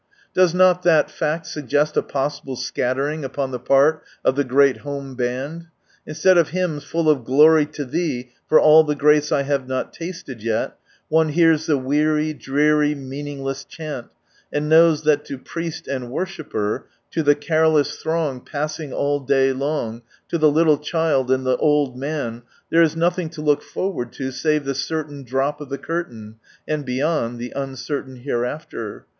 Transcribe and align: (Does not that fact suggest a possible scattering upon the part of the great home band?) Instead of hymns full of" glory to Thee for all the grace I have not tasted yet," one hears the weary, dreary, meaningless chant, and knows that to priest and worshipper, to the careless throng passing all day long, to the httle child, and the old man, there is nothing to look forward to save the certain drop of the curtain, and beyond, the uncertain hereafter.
(Does 0.33 0.55
not 0.55 0.81
that 0.81 1.11
fact 1.11 1.45
suggest 1.45 1.95
a 1.95 2.01
possible 2.01 2.55
scattering 2.55 3.23
upon 3.23 3.51
the 3.51 3.59
part 3.59 4.01
of 4.25 4.35
the 4.35 4.43
great 4.43 4.77
home 4.77 5.13
band?) 5.13 5.67
Instead 6.07 6.39
of 6.39 6.49
hymns 6.49 6.83
full 6.83 7.07
of" 7.07 7.23
glory 7.23 7.67
to 7.67 7.85
Thee 7.85 8.31
for 8.49 8.59
all 8.59 8.83
the 8.83 8.95
grace 8.95 9.31
I 9.31 9.43
have 9.43 9.67
not 9.67 9.93
tasted 9.93 10.41
yet," 10.41 10.75
one 11.07 11.29
hears 11.29 11.67
the 11.67 11.77
weary, 11.77 12.33
dreary, 12.33 12.95
meaningless 12.95 13.63
chant, 13.63 14.07
and 14.51 14.67
knows 14.67 15.03
that 15.03 15.23
to 15.25 15.37
priest 15.37 15.87
and 15.87 16.09
worshipper, 16.09 16.87
to 17.11 17.21
the 17.21 17.35
careless 17.35 17.95
throng 17.97 18.41
passing 18.43 18.91
all 18.91 19.19
day 19.19 19.53
long, 19.53 20.01
to 20.29 20.39
the 20.39 20.51
httle 20.51 20.81
child, 20.81 21.29
and 21.29 21.45
the 21.45 21.57
old 21.57 21.95
man, 21.95 22.41
there 22.71 22.81
is 22.81 22.95
nothing 22.95 23.29
to 23.29 23.41
look 23.43 23.61
forward 23.61 24.11
to 24.13 24.31
save 24.31 24.65
the 24.65 24.73
certain 24.73 25.23
drop 25.23 25.61
of 25.61 25.69
the 25.69 25.77
curtain, 25.77 26.37
and 26.67 26.85
beyond, 26.85 27.37
the 27.37 27.53
uncertain 27.55 28.15
hereafter. 28.15 29.05